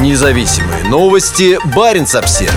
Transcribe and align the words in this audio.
Независимые 0.00 0.84
новости. 0.84 1.58
Барин 1.76 2.04
обсерва 2.04 2.54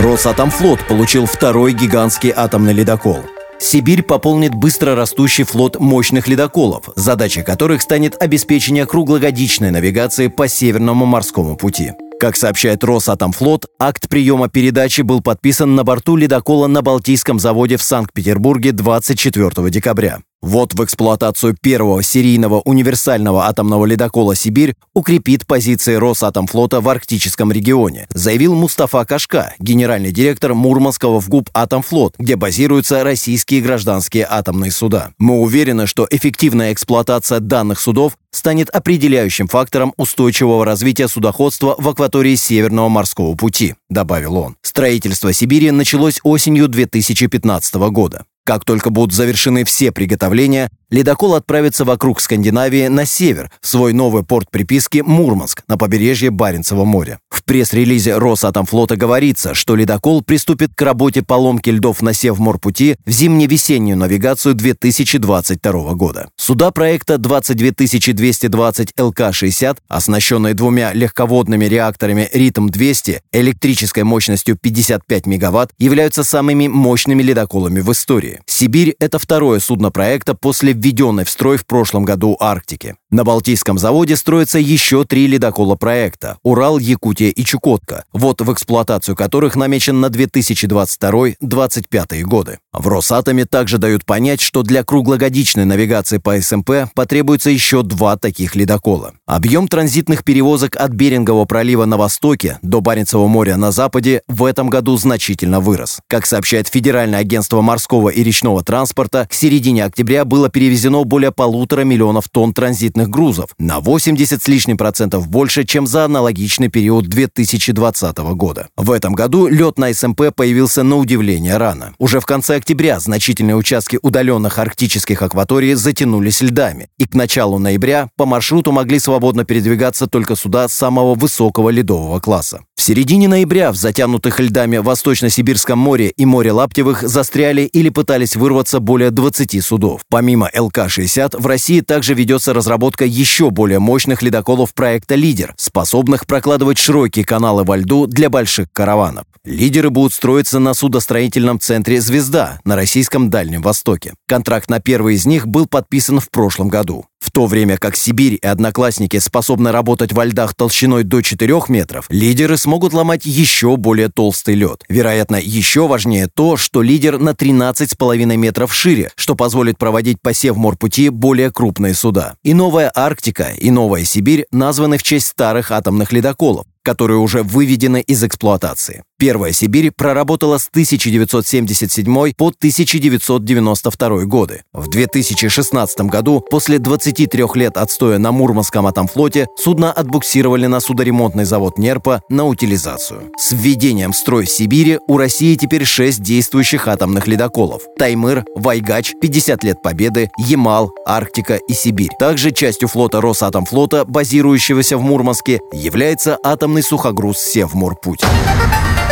Росатомфлот 0.00 0.86
получил 0.86 1.26
второй 1.26 1.72
гигантский 1.72 2.32
атомный 2.34 2.72
ледокол. 2.72 3.18
Сибирь 3.58 4.04
пополнит 4.04 4.54
быстро 4.54 4.94
растущий 4.94 5.42
флот 5.42 5.80
мощных 5.80 6.28
ледоколов, 6.28 6.88
задача 6.94 7.42
которых 7.42 7.82
станет 7.82 8.14
обеспечение 8.22 8.86
круглогодичной 8.86 9.72
навигации 9.72 10.28
по 10.28 10.46
Северному 10.46 11.06
морскому 11.06 11.56
пути. 11.56 11.92
Как 12.20 12.36
сообщает 12.36 12.84
Росатомфлот, 12.84 13.66
акт 13.80 14.08
приема 14.08 14.48
передачи 14.48 15.00
был 15.00 15.20
подписан 15.22 15.74
на 15.74 15.82
борту 15.82 16.14
ледокола 16.14 16.68
на 16.68 16.82
Балтийском 16.82 17.40
заводе 17.40 17.76
в 17.78 17.82
Санкт-Петербурге 17.82 18.70
24 18.70 19.70
декабря. 19.70 20.20
Вот 20.42 20.72
в 20.72 20.82
эксплуатацию 20.82 21.54
первого 21.60 22.02
серийного 22.02 22.60
универсального 22.60 23.46
атомного 23.46 23.84
ледокола 23.84 24.34
«Сибирь» 24.34 24.74
укрепит 24.94 25.46
позиции 25.46 25.94
Росатомфлота 25.94 26.80
в 26.80 26.88
арктическом 26.88 27.52
регионе, 27.52 28.06
заявил 28.14 28.54
Мустафа 28.54 29.04
Кашка, 29.04 29.54
генеральный 29.58 30.12
директор 30.12 30.54
Мурманского 30.54 31.20
ВГУП 31.20 31.50
«Атомфлот», 31.52 32.14
где 32.18 32.36
базируются 32.36 33.04
российские 33.04 33.60
гражданские 33.60 34.26
атомные 34.28 34.70
суда. 34.70 35.10
Мы 35.18 35.40
уверены, 35.40 35.86
что 35.86 36.06
эффективная 36.10 36.72
эксплуатация 36.72 37.40
данных 37.40 37.78
судов 37.78 38.16
станет 38.30 38.70
определяющим 38.70 39.46
фактором 39.46 39.92
устойчивого 39.98 40.64
развития 40.64 41.08
судоходства 41.08 41.74
в 41.76 41.86
акватории 41.86 42.36
Северного 42.36 42.88
морского 42.88 43.34
пути, 43.34 43.74
добавил 43.90 44.36
он. 44.36 44.56
Строительство 44.62 45.32
Сибири 45.34 45.70
началось 45.70 46.20
осенью 46.22 46.68
2015 46.68 47.74
года. 47.90 48.24
Как 48.44 48.64
только 48.64 48.90
будут 48.90 49.14
завершены 49.14 49.64
все 49.64 49.92
приготовления, 49.92 50.70
ледокол 50.90 51.34
отправится 51.34 51.84
вокруг 51.84 52.20
Скандинавии 52.20 52.88
на 52.88 53.06
север, 53.06 53.50
в 53.60 53.66
свой 53.66 53.92
новый 53.92 54.24
порт 54.24 54.50
приписки 54.50 55.02
Мурманск 55.04 55.62
на 55.68 55.78
побережье 55.78 56.30
Баренцева 56.30 56.84
моря. 56.84 57.18
В 57.30 57.44
пресс-релизе 57.44 58.18
Росатомфлота 58.18 58.96
говорится, 58.96 59.54
что 59.54 59.76
ледокол 59.76 60.22
приступит 60.22 60.70
к 60.74 60.82
работе 60.82 61.22
поломки 61.22 61.70
льдов 61.70 62.02
на 62.02 62.12
Севморпути 62.12 62.96
в 63.06 63.10
зимне-весеннюю 63.10 63.96
навигацию 63.96 64.54
2022 64.54 65.94
года. 65.94 66.28
Суда 66.36 66.70
проекта 66.70 67.18
22220 67.18 68.92
ЛК-60, 68.96 69.78
оснащенные 69.88 70.54
двумя 70.54 70.92
легководными 70.92 71.64
реакторами 71.64 72.28
Ритм-200 72.32 73.20
электрической 73.32 74.02
мощностью 74.02 74.56
55 74.60 75.26
мегаватт, 75.26 75.70
являются 75.78 76.24
самыми 76.24 76.68
мощными 76.68 77.22
ледоколами 77.22 77.80
в 77.80 77.90
истории. 77.92 78.40
«Сибирь»— 78.46 78.94
это 78.98 79.18
второе 79.18 79.60
судно 79.60 79.90
проекта 79.90 80.34
после 80.34 80.72
введенной 80.80 81.24
в 81.24 81.30
строй 81.30 81.56
в 81.56 81.66
прошлом 81.66 82.04
году 82.04 82.36
Арктики. 82.40 82.96
На 83.10 83.24
Балтийском 83.24 83.78
заводе 83.78 84.16
строятся 84.16 84.58
еще 84.58 85.04
три 85.04 85.26
ледокола 85.26 85.74
проекта– 85.74 86.38
Урал, 86.42 86.78
Якутия 86.78 87.30
и 87.30 87.44
Чукотка, 87.44 88.04
вот 88.12 88.40
в 88.40 88.52
эксплуатацию 88.52 89.16
которых 89.16 89.56
намечен 89.56 90.00
на 90.00 90.06
2022-2025 90.06 92.22
годы. 92.22 92.60
В 92.72 92.86
Росатоме 92.86 93.46
также 93.46 93.78
дают 93.78 94.04
понять, 94.04 94.40
что 94.40 94.62
для 94.62 94.84
круглогодичной 94.84 95.64
навигации 95.64 96.18
по 96.18 96.40
СМП 96.40 96.92
потребуется 96.94 97.50
еще 97.50 97.82
два 97.82 98.16
таких 98.16 98.54
ледокола. 98.54 99.14
Объем 99.26 99.66
транзитных 99.66 100.22
перевозок 100.22 100.76
от 100.76 100.92
Берингового 100.92 101.46
пролива 101.46 101.84
на 101.84 101.96
востоке 101.96 102.60
до 102.62 102.80
Баренцева 102.80 103.26
моря 103.26 103.56
на 103.56 103.72
западе 103.72 104.22
в 104.28 104.44
этом 104.44 104.70
году 104.70 104.96
значительно 104.96 105.58
вырос. 105.58 105.98
Как 106.06 106.26
сообщает 106.26 106.68
Федеральное 106.68 107.18
агентство 107.18 107.60
морского 107.60 108.08
и 108.08 108.22
речного 108.22 108.62
транспорта, 108.62 109.26
к 109.28 109.34
середине 109.34 109.84
октября 109.84 110.24
было 110.24 110.48
перевезено 110.48 110.69
более 111.04 111.32
полутора 111.32 111.82
миллионов 111.82 112.28
тонн 112.28 112.52
транзитных 112.52 113.08
грузов, 113.08 113.50
на 113.58 113.80
80 113.80 114.42
с 114.42 114.48
лишним 114.48 114.76
процентов 114.76 115.28
больше, 115.28 115.64
чем 115.64 115.86
за 115.86 116.04
аналогичный 116.04 116.68
период 116.68 117.06
2020 117.06 118.18
года. 118.34 118.68
В 118.76 118.90
этом 118.90 119.14
году 119.14 119.46
лед 119.46 119.78
на 119.78 119.92
СМП 119.92 120.34
появился 120.34 120.82
на 120.82 120.96
удивление 120.96 121.56
рано. 121.56 121.94
Уже 121.98 122.20
в 122.20 122.26
конце 122.26 122.56
октября 122.56 123.00
значительные 123.00 123.56
участки 123.56 123.98
удаленных 124.02 124.58
арктических 124.58 125.22
акваторий 125.22 125.74
затянулись 125.74 126.40
льдами, 126.40 126.88
и 126.98 127.06
к 127.06 127.14
началу 127.14 127.58
ноября 127.58 128.08
по 128.16 128.26
маршруту 128.26 128.72
могли 128.72 128.98
свободно 128.98 129.44
передвигаться 129.44 130.06
только 130.06 130.36
суда 130.36 130.68
самого 130.68 131.14
высокого 131.14 131.70
ледового 131.70 132.20
класса. 132.20 132.60
Середине 132.90 133.28
ноября 133.28 133.70
в 133.70 133.76
затянутых 133.76 134.40
льдами 134.40 134.78
Восточно-Сибирском 134.78 135.78
море 135.78 136.08
и 136.08 136.26
море 136.26 136.50
Лаптевых 136.50 137.02
застряли 137.02 137.62
или 137.62 137.88
пытались 137.88 138.34
вырваться 138.34 138.80
более 138.80 139.12
20 139.12 139.64
судов. 139.64 140.00
Помимо 140.08 140.50
ЛК-60, 140.52 141.40
в 141.40 141.46
России 141.46 141.82
также 141.82 142.14
ведется 142.14 142.52
разработка 142.52 143.04
еще 143.04 143.50
более 143.50 143.78
мощных 143.78 144.22
ледоколов 144.22 144.74
проекта 144.74 145.14
«Лидер», 145.14 145.54
способных 145.56 146.26
прокладывать 146.26 146.78
широкие 146.78 147.24
каналы 147.24 147.62
во 147.62 147.76
льду 147.76 148.08
для 148.08 148.28
больших 148.28 148.66
караванов. 148.72 149.24
Лидеры 149.46 149.88
будут 149.88 150.12
строиться 150.12 150.58
на 150.58 150.74
судостроительном 150.74 151.58
центре 151.58 151.98
«Звезда» 152.02 152.60
на 152.66 152.76
российском 152.76 153.30
Дальнем 153.30 153.62
Востоке. 153.62 154.12
Контракт 154.28 154.68
на 154.68 154.80
первый 154.80 155.14
из 155.14 155.24
них 155.24 155.46
был 155.46 155.66
подписан 155.66 156.20
в 156.20 156.28
прошлом 156.28 156.68
году. 156.68 157.06
В 157.20 157.30
то 157.30 157.46
время 157.46 157.78
как 157.78 157.96
Сибирь 157.96 158.34
и 158.34 158.46
Одноклассники 158.46 159.18
способны 159.18 159.72
работать 159.72 160.12
во 160.12 160.26
льдах 160.26 160.54
толщиной 160.54 161.04
до 161.04 161.22
4 161.22 161.58
метров, 161.68 162.04
лидеры 162.10 162.58
смогут 162.58 162.92
ломать 162.92 163.24
еще 163.24 163.78
более 163.78 164.10
толстый 164.10 164.56
лед. 164.56 164.84
Вероятно, 164.90 165.36
еще 165.36 165.88
важнее 165.88 166.28
то, 166.28 166.58
что 166.58 166.82
лидер 166.82 167.18
на 167.18 167.30
13,5 167.30 168.36
метров 168.36 168.74
шире, 168.74 169.10
что 169.16 169.34
позволит 169.34 169.78
проводить 169.78 170.20
по 170.20 170.34
Севморпути 170.34 171.08
более 171.08 171.50
крупные 171.50 171.94
суда. 171.94 172.34
И 172.42 172.52
Новая 172.52 172.92
Арктика, 172.94 173.54
и 173.58 173.70
Новая 173.70 174.04
Сибирь 174.04 174.44
названы 174.50 174.98
в 174.98 175.02
честь 175.02 175.28
старых 175.28 175.70
атомных 175.70 176.12
ледоколов, 176.12 176.66
которые 176.82 177.18
уже 177.18 177.42
выведены 177.42 178.02
из 178.02 178.22
эксплуатации. 178.22 179.02
Первая 179.20 179.52
Сибирь 179.52 179.90
проработала 179.90 180.56
с 180.56 180.68
1977 180.68 182.32
по 182.32 182.48
1992 182.48 184.24
годы. 184.24 184.62
В 184.72 184.88
2016 184.88 186.00
году, 186.06 186.40
после 186.40 186.78
23 186.78 187.44
лет 187.56 187.76
отстоя 187.76 188.16
на 188.16 188.32
Мурманском 188.32 188.86
атомфлоте, 188.86 189.46
судно 189.58 189.92
отбуксировали 189.92 190.64
на 190.64 190.80
судоремонтный 190.80 191.44
завод 191.44 191.76
«Нерпа» 191.76 192.22
на 192.30 192.46
утилизацию. 192.46 193.30
С 193.38 193.52
введением 193.52 194.12
в 194.12 194.16
строй 194.16 194.46
Сибири 194.46 194.98
у 195.06 195.18
России 195.18 195.54
теперь 195.54 195.84
6 195.84 196.22
действующих 196.22 196.88
атомных 196.88 197.26
ледоколов– 197.26 197.82
Таймыр, 197.98 198.46
Вайгач, 198.54 199.12
50 199.20 199.64
лет 199.64 199.82
Победы, 199.82 200.30
Ямал, 200.38 200.92
Арктика 201.04 201.56
и 201.56 201.74
Сибирь. 201.74 202.12
Также 202.18 202.52
частью 202.52 202.88
флота 202.88 203.20
Росатомфлота, 203.20 204.06
базирующегося 204.06 204.96
в 204.96 205.02
Мурманске, 205.02 205.60
является 205.74 206.38
атомный 206.42 206.82
сухогруз 206.82 207.36
«Севморпуть». 207.36 208.20